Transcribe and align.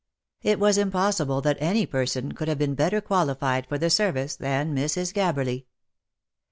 It 0.41 0.59
was 0.59 0.79
impos 0.79 1.23
sible 1.23 1.43
that 1.43 1.57
any 1.59 1.85
person 1.85 2.31
could 2.31 2.47
have 2.47 2.57
been 2.57 2.73
better 2.73 3.01
qualified 3.01 3.67
for 3.67 3.77
the 3.77 3.91
service 3.91 4.35
than 4.35 4.75
Mrs. 4.75 5.13
Gabberly. 5.13 5.67